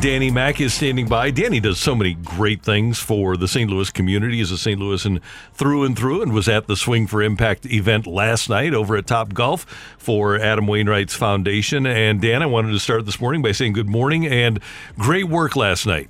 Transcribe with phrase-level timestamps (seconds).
[0.00, 1.32] Danny Mac is standing by.
[1.32, 3.68] Danny does so many great things for the St.
[3.68, 4.78] Louis community as a St.
[4.78, 5.20] Louisan
[5.52, 9.08] through and through and was at the Swing for Impact event last night over at
[9.08, 9.64] Top Golf
[9.98, 11.84] for Adam Wainwright's foundation.
[11.84, 14.60] And Dan, I wanted to start this morning by saying good morning and
[14.96, 16.08] great work last night.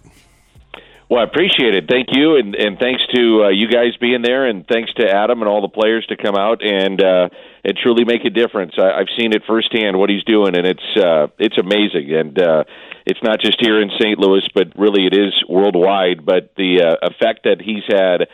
[1.09, 1.87] Well, I appreciate it.
[1.89, 5.41] Thank you, and and thanks to uh, you guys being there, and thanks to Adam
[5.41, 7.31] and all the players to come out and uh,
[7.65, 8.75] and truly make a difference.
[8.77, 12.13] I, I've seen it firsthand what he's doing, and it's uh, it's amazing.
[12.13, 12.65] And uh,
[13.09, 14.19] it's not just here in St.
[14.19, 16.27] Louis, but really it is worldwide.
[16.27, 18.29] But the uh, effect that he's had,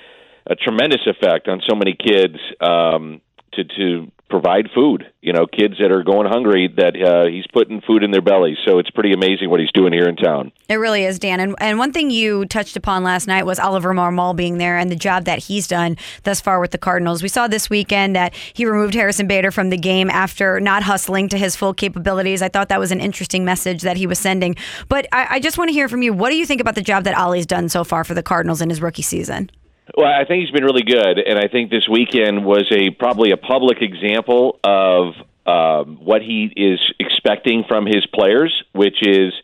[0.47, 3.21] a tremendous effect on so many kids um,
[3.53, 5.07] to to provide food.
[5.21, 8.57] You know, kids that are going hungry, that uh, he's putting food in their bellies.
[8.67, 10.53] So it's pretty amazing what he's doing here in town.
[10.69, 11.41] It really is, Dan.
[11.41, 14.91] And, and one thing you touched upon last night was Oliver Marmol being there and
[14.91, 17.23] the job that he's done thus far with the Cardinals.
[17.23, 21.29] We saw this weekend that he removed Harrison Bader from the game after not hustling
[21.29, 22.43] to his full capabilities.
[22.43, 24.57] I thought that was an interesting message that he was sending.
[24.89, 26.13] But I, I just want to hear from you.
[26.13, 28.61] What do you think about the job that Ollie's done so far for the Cardinals
[28.61, 29.51] in his rookie season?
[29.97, 33.33] Well, I think he's been really good, and I think this weekend was a probably
[33.33, 35.15] a public example of
[35.47, 39.35] um, what he is expecting from his players, which is,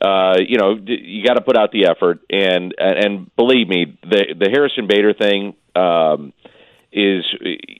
[0.00, 4.34] uh, you know, you got to put out the effort, and and believe me, the
[4.38, 5.54] the Harrison Bader thing.
[5.76, 6.32] Um,
[6.96, 7.24] is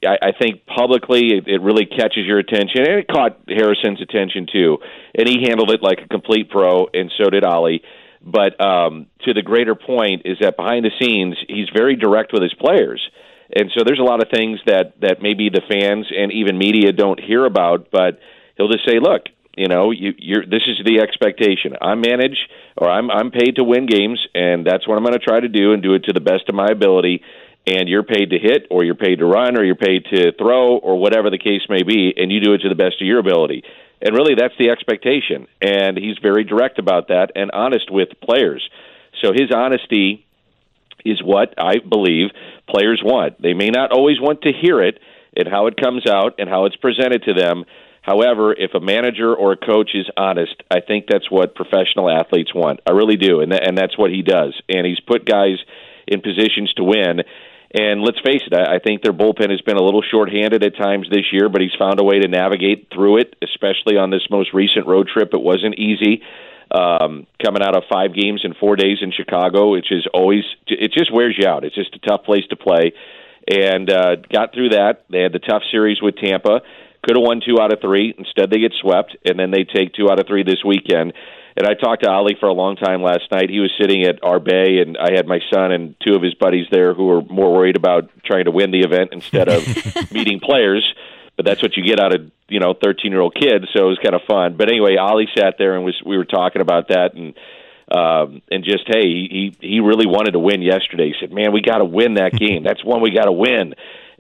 [0.04, 4.48] I, I think publicly it, it really catches your attention, and it caught Harrison's attention
[4.52, 4.78] too,
[5.14, 7.80] and he handled it like a complete pro, and so did Ollie.
[8.24, 12.42] But um, to the greater point is that behind the scenes, he's very direct with
[12.42, 13.00] his players.
[13.54, 16.92] And so there's a lot of things that, that maybe the fans and even media
[16.92, 18.18] don't hear about, but
[18.56, 19.24] he'll just say, look,
[19.56, 21.76] you know, you, you're, this is the expectation.
[21.80, 25.24] I manage, or I'm I'm paid to win games, and that's what I'm going to
[25.24, 27.22] try to do, and do it to the best of my ability.
[27.66, 30.76] And you're paid to hit, or you're paid to run, or you're paid to throw,
[30.76, 33.20] or whatever the case may be, and you do it to the best of your
[33.20, 33.62] ability.
[34.02, 35.46] And really, that's the expectation.
[35.60, 38.68] And he's very direct about that and honest with players.
[39.22, 40.26] So his honesty
[41.04, 42.30] is what I believe
[42.68, 43.40] players want.
[43.40, 44.98] They may not always want to hear it
[45.36, 47.64] and how it comes out and how it's presented to them.
[48.02, 52.54] However, if a manager or a coach is honest, I think that's what professional athletes
[52.54, 52.80] want.
[52.86, 54.54] I really do, and th- and that's what he does.
[54.68, 55.56] And he's put guys
[56.06, 57.22] in positions to win.
[57.74, 60.76] And let's face it, I I think their bullpen has been a little shorthanded at
[60.76, 64.22] times this year, but he's found a way to navigate through it, especially on this
[64.30, 65.34] most recent road trip.
[65.34, 66.22] It wasn't easy.
[66.70, 70.92] Um, coming out of five games in four days in Chicago, which is always, it
[70.92, 71.64] just wears you out.
[71.64, 72.94] It's just a tough place to play.
[73.48, 75.04] And uh, got through that.
[75.10, 76.62] They had the tough series with Tampa.
[77.04, 78.14] Could have won two out of three.
[78.16, 81.12] Instead, they get swept, and then they take two out of three this weekend.
[81.56, 83.50] And I talked to Ollie for a long time last night.
[83.50, 86.34] He was sitting at our bay, and I had my son and two of his
[86.34, 89.62] buddies there who were more worried about trying to win the event instead of
[90.12, 90.94] meeting players.
[91.36, 93.66] But that's what you get out of you know thirteen year old kids.
[93.72, 94.56] So it was kind of fun.
[94.56, 97.34] But anyway, Ollie sat there and was we were talking about that and
[97.90, 101.08] um, and just hey, he he really wanted to win yesterday.
[101.08, 102.62] He said, "Man, we got to win that game.
[102.64, 103.74] That's one we got to win."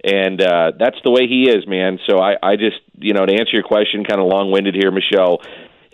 [0.04, 1.98] And uh, that's the way he is, man.
[2.06, 4.90] So I, I just, you know, to answer your question, kind of long winded here,
[4.90, 5.40] Michelle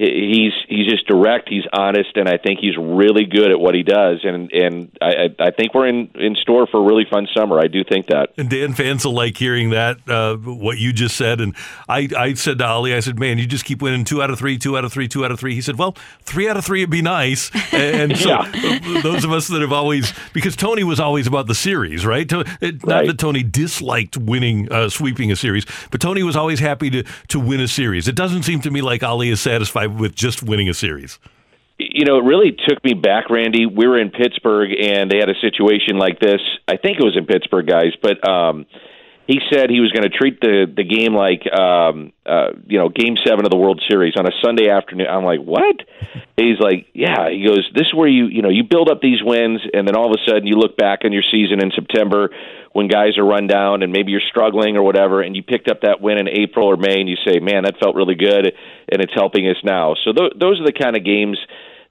[0.00, 1.48] he's he's just direct.
[1.48, 4.20] He's honest, and I think he's really good at what he does.
[4.24, 7.58] And and I I think we're in in store for a really fun summer.
[7.58, 8.32] I do think that.
[8.38, 11.40] And Dan fans will like hearing that uh, what you just said.
[11.40, 11.54] And
[11.88, 14.38] I I said to Ollie, I said, man, you just keep winning two out of
[14.38, 15.54] three, two out of three, two out of three.
[15.54, 17.50] He said, well, three out of three would be nice.
[17.72, 19.00] And so yeah.
[19.02, 22.30] those of us that have always because Tony was always about the series, right?
[22.30, 23.06] Not right.
[23.06, 27.40] that Tony disliked winning uh, sweeping a series, but Tony was always happy to to
[27.40, 28.08] win a series.
[28.08, 31.18] It doesn't seem to me like Ollie is satisfied with just winning a series?
[31.78, 33.64] You know, it really took me back, Randy.
[33.64, 36.40] We were in Pittsburgh, and they had a situation like this.
[36.68, 38.66] I think it was in Pittsburgh, guys, but um,
[39.30, 42.88] he said he was going to treat the the game like um, uh, you know
[42.88, 45.06] Game Seven of the World Series on a Sunday afternoon.
[45.06, 45.76] I'm like, what?
[46.36, 47.30] He's like, yeah.
[47.30, 49.94] He goes, this is where you you know you build up these wins, and then
[49.94, 52.30] all of a sudden you look back on your season in September
[52.72, 55.82] when guys are run down and maybe you're struggling or whatever, and you picked up
[55.82, 58.50] that win in April or May, and you say, man, that felt really good,
[58.90, 59.94] and it's helping us now.
[60.02, 61.38] So th- those are the kind of games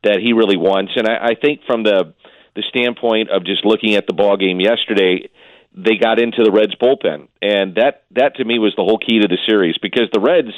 [0.03, 0.91] that he really wants.
[0.95, 2.13] And I, I think from the
[2.56, 5.30] the standpoint of just looking at the ball game yesterday,
[5.75, 9.19] they got into the Reds bullpen, and that that to me was the whole key
[9.19, 10.54] to the series because the Reds.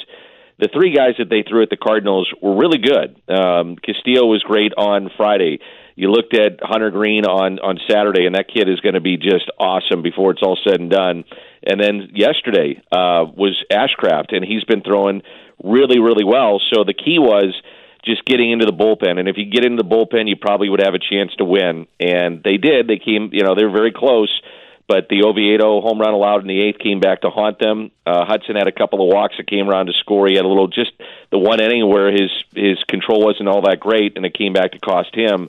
[0.59, 3.19] The three guys that they threw at the Cardinals were really good.
[3.27, 5.57] Um, Castillo was great on Friday.
[5.95, 9.17] You looked at Hunter Greene on on Saturday, and that kid is going to be
[9.17, 11.23] just awesome before it's all said and done.
[11.65, 15.23] And then yesterday uh, was Ashcraft, and he's been throwing
[15.63, 16.61] really, really well.
[16.71, 17.59] So the key was
[18.03, 19.19] just getting into the bullpen.
[19.19, 21.87] And if you get into the bullpen, you probably would have a chance to win.
[21.99, 22.87] And they did.
[22.87, 24.29] They came, you know, they were very close.
[24.91, 27.91] But the Oviedo home run allowed in the eighth came back to haunt them.
[28.05, 30.27] Uh, Hudson had a couple of walks that came around to score.
[30.27, 30.91] He had a little just
[31.29, 34.73] the one inning where his his control wasn't all that great, and it came back
[34.73, 35.47] to cost him.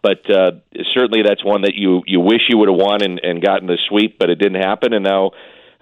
[0.00, 0.52] But uh,
[0.92, 3.78] certainly that's one that you you wish you would have won and, and gotten the
[3.88, 4.92] sweep, but it didn't happen.
[4.92, 5.32] And now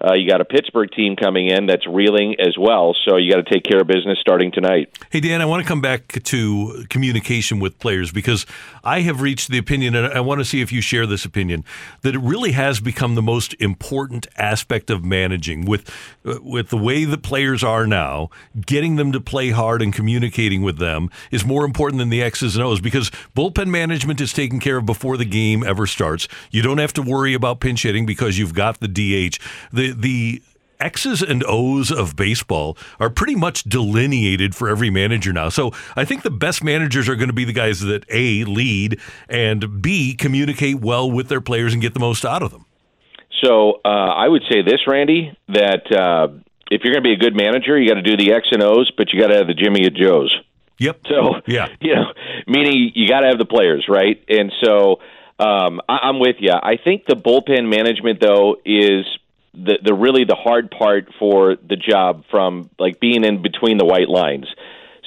[0.03, 3.45] uh, you got a Pittsburgh team coming in that's reeling as well, so you got
[3.45, 4.97] to take care of business starting tonight.
[5.09, 8.45] Hey, Dan, I want to come back to communication with players because
[8.83, 11.63] I have reached the opinion, and I want to see if you share this opinion,
[12.01, 15.89] that it really has become the most important aspect of managing with
[16.25, 18.29] uh, with the way the players are now.
[18.65, 22.55] Getting them to play hard and communicating with them is more important than the X's
[22.55, 26.27] and O's because bullpen management is taken care of before the game ever starts.
[26.51, 29.39] You don't have to worry about pinch hitting because you've got the DH.
[29.71, 30.41] The the
[30.79, 35.49] X's and O's of baseball are pretty much delineated for every manager now.
[35.49, 38.99] So I think the best managers are going to be the guys that A, lead,
[39.29, 42.65] and B, communicate well with their players and get the most out of them.
[43.41, 46.27] So uh, I would say this, Randy, that uh,
[46.69, 48.63] if you're going to be a good manager, you got to do the X and
[48.63, 50.35] O's, but you got to have the Jimmy and Joe's.
[50.79, 51.01] Yep.
[51.07, 52.13] So yeah, you know,
[52.47, 54.23] meaning you got to have the players, right?
[54.27, 54.99] And so
[55.39, 56.51] um, I, I'm with you.
[56.51, 59.05] I think the bullpen management though is
[59.53, 63.85] the the really the hard part for the job from like being in between the
[63.85, 64.47] white lines.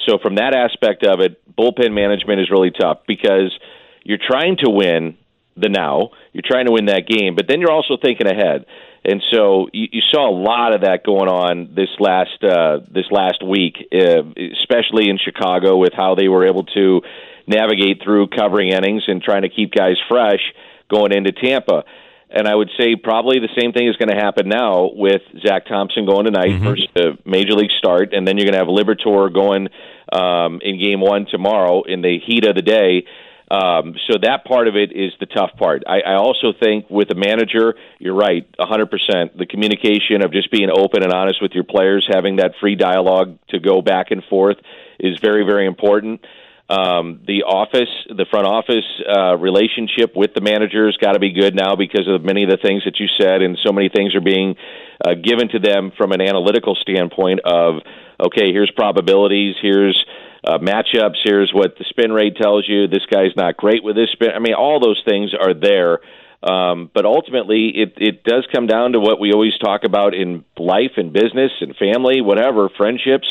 [0.07, 3.57] So from that aspect of it, bullpen management is really tough because
[4.03, 5.17] you're trying to win
[5.57, 8.65] the now, you're trying to win that game, but then you're also thinking ahead.
[9.03, 13.05] And so you, you saw a lot of that going on this last uh, this
[13.11, 14.23] last week, uh,
[14.53, 17.01] especially in Chicago, with how they were able to
[17.47, 20.41] navigate through covering innings and trying to keep guys fresh
[20.89, 21.83] going into Tampa.
[22.29, 25.65] And I would say probably the same thing is going to happen now with Zach
[25.65, 26.65] Thompson going tonight, mm-hmm.
[26.65, 29.69] first uh, major league start, and then you're going to have Liberatore going
[30.11, 33.05] um, in game one tomorrow in the heat of the day.
[33.49, 35.83] Um, so that part of it is the tough part.
[35.87, 39.37] I, I also think with a manager, you're right, 100%.
[39.37, 43.37] The communication of just being open and honest with your players, having that free dialogue
[43.49, 44.57] to go back and forth
[44.99, 46.25] is very, very important.
[46.69, 51.55] Um, the office, the front office uh, relationship with the managers got to be good
[51.55, 54.21] now because of many of the things that you said, and so many things are
[54.21, 54.55] being
[54.99, 57.79] uh, given to them from an analytical standpoint of,
[58.19, 59.95] okay, here's probabilities, here's
[60.43, 62.87] uh, matchups, here's what the spin rate tells you.
[62.87, 64.31] This guy's not great with this spin.
[64.35, 65.99] I mean, all those things are there.
[66.43, 70.43] Um, but ultimately, it, it does come down to what we always talk about in
[70.59, 73.27] life and business and family, whatever, friendships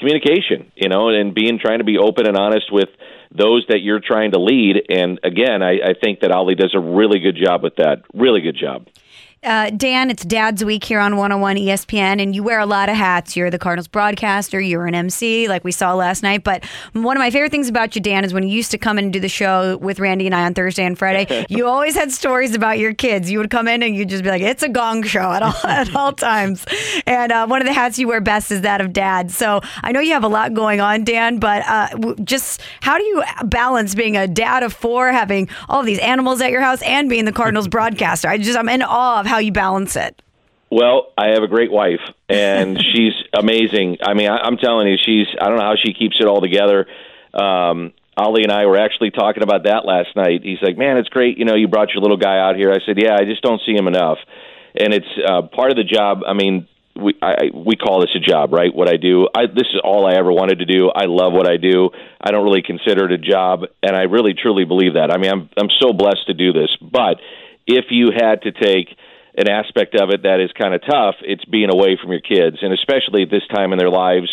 [0.00, 2.88] communication, you know, and being trying to be open and honest with
[3.30, 4.82] those that you're trying to lead.
[4.88, 8.02] And again, I, I think that Ollie does a really good job with that.
[8.12, 8.88] Really good job.
[9.42, 12.96] Uh, Dan, it's Dad's Week here on 101 ESPN, and you wear a lot of
[12.96, 13.36] hats.
[13.36, 16.44] You're the Cardinals broadcaster, you're an MC, like we saw last night.
[16.44, 18.98] But one of my favorite things about you, Dan, is when you used to come
[18.98, 21.94] in and do the show with Randy and I on Thursday and Friday, you always
[21.94, 23.30] had stories about your kids.
[23.30, 25.54] You would come in and you'd just be like, it's a gong show at all,
[25.64, 26.66] at all times.
[27.06, 29.30] And uh, one of the hats you wear best is that of dad.
[29.30, 33.04] So I know you have a lot going on, Dan, but uh, just how do
[33.04, 37.08] you balance being a dad of four, having all these animals at your house, and
[37.08, 38.28] being the Cardinals broadcaster?
[38.28, 40.20] I just, I'm in awe of how you balance it.
[40.70, 43.98] Well, I have a great wife, and she's amazing.
[44.02, 45.26] I mean, I, am telling you, she's.
[45.40, 46.86] I don't know how she keeps it all together.
[47.32, 50.42] Um, Ollie and I were actually talking about that last night.
[50.42, 51.38] He's like, "Man, it's great.
[51.38, 53.60] You know, you brought your little guy out here." I said, "Yeah, I just don't
[53.64, 54.18] see him enough."
[54.78, 56.20] And it's uh, part of the job.
[56.26, 58.74] I mean, we I, we call this a job, right?
[58.74, 59.28] What I do.
[59.34, 60.90] I, this is all I ever wanted to do.
[60.90, 61.90] I love what I do.
[62.20, 65.10] I don't really consider it a job, and I really truly believe that.
[65.12, 66.76] I mean, I'm I'm so blessed to do this.
[66.80, 67.20] But
[67.66, 68.96] if you had to take
[69.36, 71.16] an aspect of it that is kind of tough.
[71.22, 74.28] It's being away from your kids, and especially at this time in their lives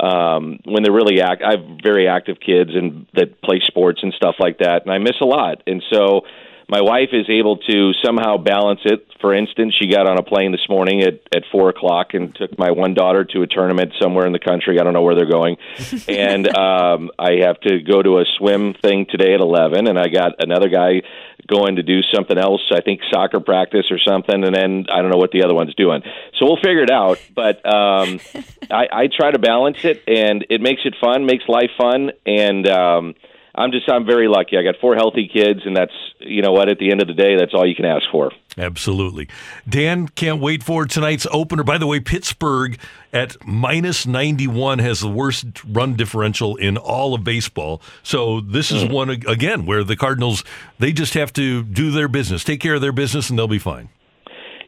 [0.00, 1.42] um, when they're really act.
[1.42, 4.98] I have very active kids and that play sports and stuff like that, and I
[4.98, 5.62] miss a lot.
[5.66, 6.22] And so
[6.70, 9.04] my wife is able to somehow balance it.
[9.20, 12.56] For instance, she got on a plane this morning at at four o'clock and took
[12.58, 14.78] my one daughter to a tournament somewhere in the country.
[14.78, 15.56] I don't know where they're going,
[16.08, 20.06] and um, I have to go to a swim thing today at eleven, and I
[20.06, 21.02] got another guy
[21.48, 22.62] going to do something else.
[22.72, 25.74] I think soccer practice or something, and then I don't know what the other one's
[25.74, 26.02] doing.
[26.38, 27.18] So we'll figure it out.
[27.34, 28.20] But um,
[28.70, 32.68] I, I try to balance it, and it makes it fun, makes life fun, and
[32.68, 33.14] um,
[33.54, 34.56] I'm just I'm very lucky.
[34.56, 36.68] I got four healthy kids, and that's you know what.
[36.68, 38.30] At the end of the day, that's all you can ask for.
[38.56, 39.28] Absolutely,
[39.68, 40.08] Dan.
[40.08, 41.64] Can't wait for tonight's opener.
[41.64, 42.78] By the way, Pittsburgh
[43.12, 47.82] at minus 91 has the worst run differential in all of baseball.
[48.02, 48.92] So this is mm.
[48.92, 50.44] one again where the Cardinals
[50.78, 53.58] they just have to do their business, take care of their business, and they'll be
[53.58, 53.88] fine.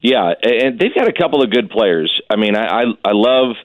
[0.01, 2.21] Yeah, and they've got a couple of good players.
[2.29, 3.57] I mean, I I, I love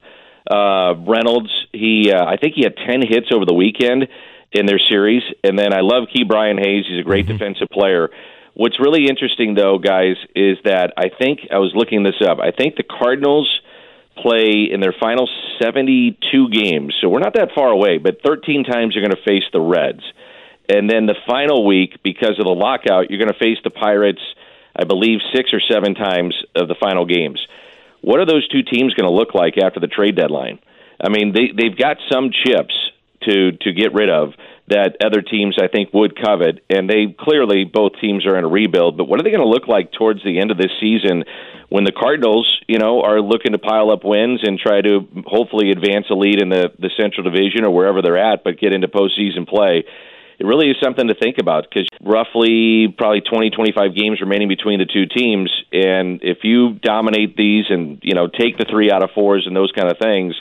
[0.48, 1.50] uh, Reynolds.
[1.72, 4.06] He uh, I think he had ten hits over the weekend
[4.52, 5.22] in their series.
[5.44, 6.86] And then I love Ke'Bryan Hayes.
[6.88, 7.36] He's a great mm-hmm.
[7.36, 8.10] defensive player.
[8.54, 12.38] What's really interesting, though, guys, is that I think I was looking this up.
[12.40, 13.48] I think the Cardinals
[14.16, 15.28] play in their final
[15.62, 16.96] 72 games.
[17.00, 20.02] So we're not that far away, but 13 times you're going to face the Reds.
[20.68, 24.20] And then the final week, because of the lockout, you're going to face the Pirates,
[24.76, 27.40] I believe, six or seven times of the final games.
[28.00, 30.58] What are those two teams going to look like after the trade deadline?
[31.00, 32.74] I mean, they, they've got some chips
[33.22, 34.32] to to get rid of
[34.68, 36.62] that other teams I think would covet.
[36.68, 38.96] And they clearly both teams are in a rebuild.
[38.96, 41.24] But what are they going to look like towards the end of this season
[41.68, 45.70] when the Cardinals, you know, are looking to pile up wins and try to hopefully
[45.70, 48.88] advance a lead in the the Central Division or wherever they're at, but get into
[48.88, 49.84] postseason play?
[50.38, 54.78] It really is something to think about because roughly probably 20, 25 games remaining between
[54.78, 55.50] the two teams.
[55.72, 59.56] And if you dominate these and, you know, take the three out of fours and
[59.56, 60.36] those kind of things,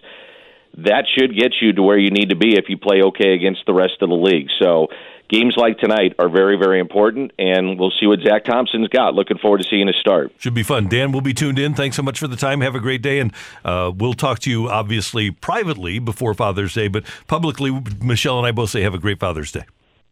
[0.78, 3.66] that should get you to where you need to be if you play okay against
[3.66, 4.50] the rest of the league.
[4.60, 4.88] So
[5.30, 9.14] games like tonight are very, very important, and we'll see what Zach Thompson's got.
[9.14, 10.32] Looking forward to seeing his start.
[10.38, 10.88] Should be fun.
[10.88, 11.74] Dan, we'll be tuned in.
[11.74, 12.62] Thanks so much for the time.
[12.62, 13.34] Have a great day, and
[13.66, 18.52] uh, we'll talk to you obviously privately before Father's Day, but publicly, Michelle and I
[18.52, 19.64] both say have a great Father's Day.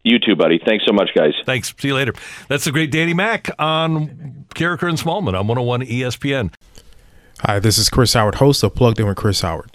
[0.03, 0.59] You too, buddy.
[0.63, 1.33] Thanks so much, guys.
[1.45, 1.73] Thanks.
[1.79, 2.13] See you later.
[2.47, 6.53] That's the great Danny Mac on Karraker and Smallmon on 101 ESPN.
[7.39, 9.74] Hi, this is Chris Howard, host of Plugged In with Chris Howard.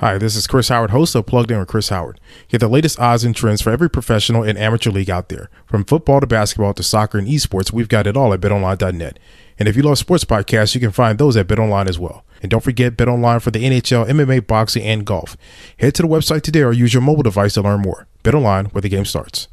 [0.00, 2.20] Hi, this is Chris Howard, host of Plugged In with Chris Howard.
[2.48, 5.48] Get the latest odds and trends for every professional and amateur league out there.
[5.64, 9.18] From football to basketball to soccer and esports, we've got it all at betonline.net.
[9.58, 12.26] And if you love sports podcasts, you can find those at BetOnline as well.
[12.42, 15.34] And don't forget BetOnline for the NHL, MMA, boxing, and golf.
[15.78, 18.06] Head to the website today or use your mobile device to learn more.
[18.22, 19.48] BetOnline, where the game starts.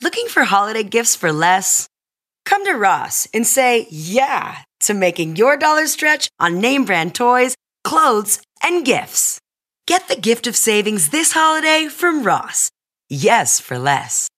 [0.00, 1.86] Looking for holiday gifts for less?
[2.46, 7.54] Come to Ross and say yeah to making your dollar stretch on name brand toys,
[7.84, 9.38] clothes, and gifts.
[9.86, 12.70] Get the gift of savings this holiday from Ross.
[13.08, 14.28] Yes, for less.